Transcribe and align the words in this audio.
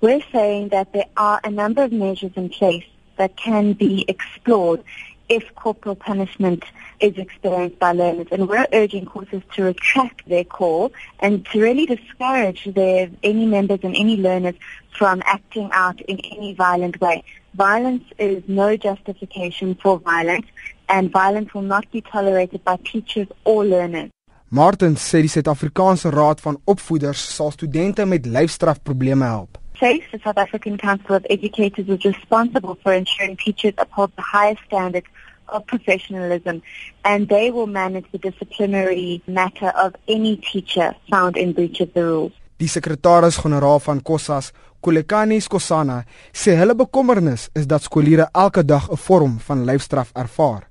We're 0.00 0.22
saying 0.30 0.68
that 0.68 0.92
there 0.92 1.08
are 1.16 1.40
a 1.42 1.50
number 1.50 1.82
of 1.82 1.90
measures 1.90 2.32
in 2.36 2.50
place 2.50 2.84
that 3.16 3.36
can 3.36 3.72
be 3.72 4.04
explored 4.06 4.84
if 5.28 5.54
corporal 5.56 5.96
punishment 5.96 6.64
is 7.00 7.16
experienced 7.18 7.78
by 7.80 7.92
learners. 7.92 8.28
And 8.30 8.48
we're 8.48 8.66
urging 8.72 9.06
courses 9.06 9.42
to 9.54 9.64
retract 9.64 10.28
their 10.28 10.44
call 10.44 10.92
and 11.18 11.44
to 11.46 11.60
really 11.60 11.84
discourage 11.84 12.64
their, 12.74 13.10
any 13.22 13.46
members 13.46 13.80
and 13.82 13.94
any 13.96 14.16
learners 14.16 14.54
from 14.96 15.20
acting 15.26 15.68
out 15.72 16.00
in 16.02 16.18
any 16.20 16.54
violent 16.54 17.00
way. 17.00 17.24
Violence 17.54 18.04
is 18.18 18.42
no 18.46 18.76
justification 18.76 19.74
for 19.74 19.98
violence 19.98 20.46
and 20.88 21.10
violence 21.10 21.52
will 21.52 21.62
not 21.62 21.90
be 21.90 22.00
tolerated 22.00 22.62
by 22.64 22.76
teachers 22.84 23.26
or 23.44 23.64
learners. 23.64 24.10
Martin 24.50 24.96
sê 24.96 25.20
die 25.20 25.28
Suid-Afrikaanse 25.28 26.08
Raad 26.08 26.40
van 26.40 26.56
Opvoeders 26.64 27.20
sal 27.34 27.50
studente 27.50 28.06
met 28.08 28.26
lyfstrafprobleme 28.26 29.24
help. 29.24 29.58
SAFE, 29.80 30.10
the 30.10 30.18
South 30.24 30.38
African 30.38 30.76
Council 30.76 31.14
of 31.14 31.26
Educators, 31.30 31.88
is 31.88 32.04
responsible 32.04 32.76
for 32.82 32.92
ensuring 32.92 33.36
teachers 33.36 33.74
uphold 33.78 34.10
the 34.16 34.22
highest 34.22 34.62
standards 34.66 35.06
of 35.48 35.64
professionalism 35.66 36.62
and 37.04 37.28
they 37.28 37.50
will 37.50 37.66
manage 37.66 38.06
the 38.12 38.18
disciplinary 38.18 39.22
matter 39.26 39.68
of 39.68 39.94
any 40.08 40.36
teacher 40.36 40.94
found 41.10 41.36
in 41.36 41.52
breach 41.52 41.80
of 41.80 41.92
the 41.94 42.02
rules. 42.02 42.32
Die 42.58 42.66
sekretaris-generaal 42.66 43.78
van 43.78 44.02
Kossas, 44.02 44.52
Kolekani 44.80 45.38
Skosana, 45.40 46.02
sê 46.32 46.56
hulle 46.58 46.74
bekommernis 46.74 47.48
is 47.54 47.66
dat 47.70 47.82
skooliere 47.86 48.28
elke 48.32 48.64
dag 48.64 48.90
'n 48.90 48.96
vorm 48.96 49.38
van 49.38 49.64
lyfstraf 49.64 50.10
ervaar. 50.12 50.67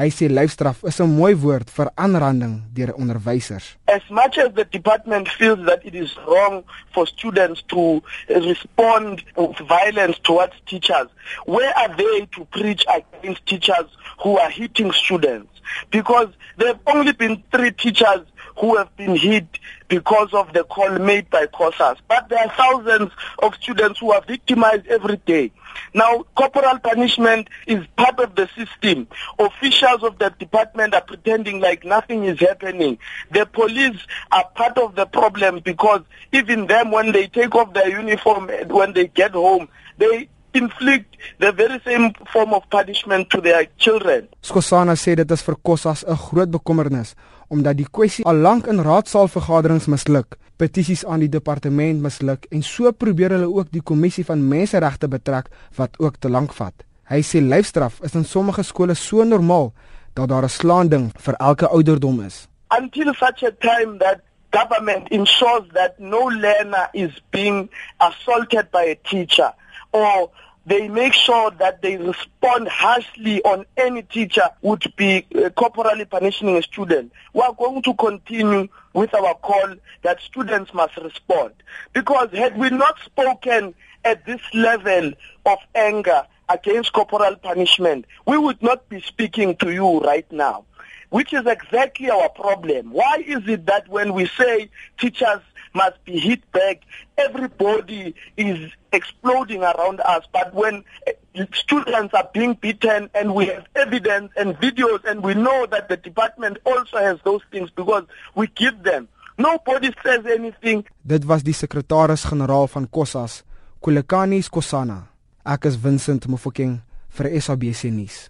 Hy 0.00 0.08
sê 0.08 0.30
lyfstraf 0.32 0.78
is 0.88 0.98
'n 1.00 1.12
mooi 1.12 1.34
woord 1.36 1.68
vir 1.76 1.88
aanranding 2.04 2.54
deur 2.72 2.90
onderwysers. 2.96 3.66
As 3.96 4.04
much 4.08 4.38
as 4.38 4.48
the 4.58 4.64
department 4.64 5.28
feels 5.28 5.60
that 5.68 5.84
it 5.84 5.94
is 5.94 6.16
wrong 6.26 6.64
for 6.94 7.04
students 7.06 7.60
to 7.68 8.00
respond 8.48 9.22
with 9.36 9.60
violence 9.68 10.16
towards 10.28 10.56
teachers, 10.64 11.08
where 11.44 11.72
are 11.76 11.92
they 12.00 12.16
to 12.32 12.46
preach 12.56 12.82
against 12.88 13.44
teachers 13.44 13.88
who 14.22 14.38
are 14.38 14.48
hitting 14.48 14.90
students? 14.92 15.52
Because 15.90 16.30
there 16.56 16.68
have 16.72 16.80
only 16.86 17.12
been 17.12 17.36
3 17.52 17.59
teachers 17.80 18.26
who 18.58 18.76
have 18.76 18.94
been 18.96 19.16
hit 19.16 19.46
because 19.88 20.32
of 20.32 20.52
the 20.52 20.64
call 20.64 20.98
made 20.98 21.28
by 21.30 21.46
COSAS. 21.46 21.96
But 22.08 22.28
there 22.28 22.38
are 22.38 22.52
thousands 22.56 23.10
of 23.42 23.54
students 23.56 23.98
who 23.98 24.12
are 24.12 24.22
victimized 24.22 24.86
every 24.86 25.16
day. 25.16 25.50
Now, 25.94 26.24
corporal 26.36 26.78
punishment 26.78 27.48
is 27.66 27.84
part 27.96 28.20
of 28.20 28.34
the 28.34 28.48
system. 28.56 29.08
Officials 29.38 30.02
of 30.02 30.18
the 30.18 30.30
department 30.38 30.94
are 30.94 31.00
pretending 31.00 31.60
like 31.60 31.84
nothing 31.84 32.24
is 32.24 32.38
happening. 32.38 32.98
The 33.30 33.46
police 33.46 33.98
are 34.30 34.48
part 34.54 34.78
of 34.78 34.94
the 34.94 35.06
problem 35.06 35.60
because 35.60 36.02
even 36.32 36.66
them, 36.66 36.90
when 36.90 37.12
they 37.12 37.26
take 37.28 37.54
off 37.54 37.72
their 37.72 37.88
uniform, 37.88 38.50
when 38.68 38.92
they 38.92 39.06
get 39.08 39.32
home, 39.32 39.68
they 39.98 40.28
inflict 40.52 41.16
the 41.38 41.52
very 41.52 41.80
same 41.84 42.12
form 42.32 42.52
of 42.52 42.68
punishment 42.70 43.30
to 43.30 43.40
their 43.40 43.66
children. 43.78 44.28
Skosana 44.42 44.96
sê 44.96 45.14
dit 45.16 45.30
is 45.30 45.42
vir 45.42 45.56
Kossas 45.62 46.04
'n 46.04 46.16
groot 46.16 46.50
bekommernis 46.50 47.14
omdat 47.50 47.76
die 47.76 47.88
kwessie 47.90 48.24
al 48.24 48.38
lank 48.44 48.68
in 48.70 48.82
raadsaalvergaderings 48.86 49.88
misluk, 49.90 50.36
petisies 50.56 51.02
aan 51.04 51.24
die 51.24 51.32
departement 51.32 52.02
misluk 52.04 52.46
en 52.54 52.62
so 52.62 52.92
probeer 52.92 53.34
hulle 53.36 53.50
ook 53.50 53.72
die 53.74 53.82
kommissie 53.82 54.24
van 54.24 54.46
menseregte 54.48 55.08
betrek 55.10 55.50
wat 55.78 55.98
ook 55.98 56.20
te 56.22 56.30
lank 56.30 56.54
vat. 56.58 56.74
Hy 57.10 57.22
sê 57.26 57.42
lyfstraf 57.42 57.98
is 58.06 58.14
in 58.14 58.24
sommige 58.24 58.62
skole 58.62 58.94
so 58.94 59.24
normaal 59.26 59.72
dat 60.14 60.28
daar 60.28 60.44
'n 60.44 60.56
slaanding 60.60 61.10
vir 61.18 61.34
elke 61.34 61.66
ouderdom 61.66 62.20
is. 62.20 62.46
Until 62.70 63.14
such 63.14 63.42
a 63.42 63.52
time 63.58 63.98
that 63.98 64.20
government 64.50 65.08
ensures 65.10 65.66
that 65.72 65.98
no 65.98 66.28
learner 66.28 66.88
is 66.92 67.10
being 67.30 67.68
assaulted 67.98 68.70
by 68.70 68.84
a 68.94 68.96
teacher 69.08 69.52
or 69.90 70.30
they 70.66 70.88
make 70.88 71.14
sure 71.14 71.50
that 71.52 71.82
they 71.82 71.96
respond 71.96 72.68
harshly 72.68 73.42
on 73.42 73.64
any 73.76 74.02
teacher 74.02 74.48
would 74.62 74.92
be 74.96 75.26
uh, 75.34 75.50
corporally 75.50 76.04
punishing 76.04 76.56
a 76.56 76.62
student. 76.62 77.12
We 77.32 77.40
are 77.40 77.54
going 77.54 77.82
to 77.82 77.94
continue 77.94 78.68
with 78.92 79.14
our 79.14 79.34
call 79.34 79.74
that 80.02 80.20
students 80.20 80.74
must 80.74 80.96
respond. 80.96 81.54
Because 81.92 82.30
had 82.32 82.56
we 82.58 82.70
not 82.70 82.98
spoken 83.04 83.74
at 84.04 84.26
this 84.26 84.40
level 84.52 85.12
of 85.46 85.58
anger 85.74 86.26
against 86.48 86.92
corporal 86.92 87.36
punishment, 87.36 88.04
we 88.26 88.36
would 88.36 88.62
not 88.62 88.88
be 88.88 89.00
speaking 89.00 89.56
to 89.56 89.72
you 89.72 90.00
right 90.00 90.30
now. 90.30 90.64
Which 91.10 91.32
is 91.32 91.46
exactly 91.46 92.10
our 92.10 92.28
problem. 92.30 92.92
Why 92.92 93.22
is 93.26 93.46
it 93.46 93.66
that 93.66 93.88
when 93.88 94.14
we 94.14 94.26
say 94.26 94.70
teachers 94.98 95.40
must 95.74 96.02
be 96.04 96.18
hit 96.18 96.50
back. 96.52 96.82
Everybody 97.16 98.14
is 98.36 98.70
exploding 98.92 99.62
around 99.62 100.00
us. 100.00 100.24
But 100.32 100.54
when 100.54 100.84
eh, 101.06 101.44
students 101.54 102.14
are 102.14 102.28
being 102.32 102.54
beaten 102.54 103.10
and 103.14 103.34
we 103.34 103.46
have 103.46 103.66
evidence 103.74 104.32
and 104.36 104.56
videos 104.56 105.04
and 105.04 105.22
we 105.22 105.34
know 105.34 105.66
that 105.66 105.88
the 105.88 105.96
department 105.96 106.58
also 106.64 106.98
has 106.98 107.18
those 107.24 107.42
things 107.50 107.70
because 107.70 108.04
we 108.34 108.46
give 108.48 108.82
them. 108.82 109.08
Nobody 109.38 109.92
says 110.02 110.26
anything. 110.26 110.84
Dit 111.06 111.24
was 111.24 111.42
die 111.42 111.56
sekretaris-generaal 111.56 112.68
van 112.68 112.88
Kossas, 112.92 113.42
Kolekani 113.80 114.42
Skosana. 114.44 115.06
Ek 115.48 115.64
is 115.64 115.78
Vincent 115.80 116.28
Mofokeng 116.28 116.82
vir 117.16 117.30
SABC 117.40 117.88
nuus. 117.88 118.28